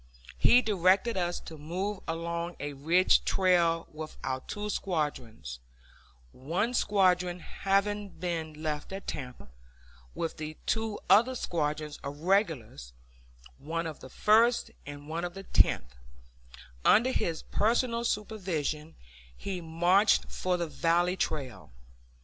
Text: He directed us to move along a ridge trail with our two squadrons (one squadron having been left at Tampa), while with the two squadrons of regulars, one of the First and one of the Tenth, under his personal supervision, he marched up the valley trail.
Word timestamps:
He 0.39 0.63
directed 0.63 1.15
us 1.15 1.39
to 1.41 1.59
move 1.59 1.99
along 2.07 2.55
a 2.59 2.73
ridge 2.73 3.23
trail 3.23 3.85
with 3.93 4.17
our 4.23 4.39
two 4.41 4.67
squadrons 4.71 5.59
(one 6.31 6.73
squadron 6.73 7.39
having 7.39 8.09
been 8.09 8.63
left 8.63 8.91
at 8.91 9.05
Tampa), 9.05 9.43
while 9.43 9.51
with 10.15 10.37
the 10.37 10.57
two 10.65 10.97
squadrons 11.35 11.99
of 12.03 12.17
regulars, 12.21 12.93
one 13.59 13.85
of 13.85 13.99
the 13.99 14.09
First 14.09 14.71
and 14.87 15.07
one 15.07 15.23
of 15.23 15.35
the 15.35 15.43
Tenth, 15.43 15.93
under 16.83 17.11
his 17.11 17.43
personal 17.43 18.03
supervision, 18.03 18.95
he 19.37 19.61
marched 19.61 20.25
up 20.47 20.57
the 20.57 20.65
valley 20.65 21.15
trail. 21.15 21.71